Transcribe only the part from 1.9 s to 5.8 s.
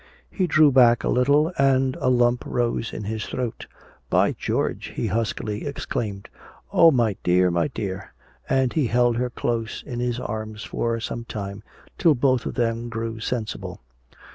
a lump rose in his throat. "By George!" he huskily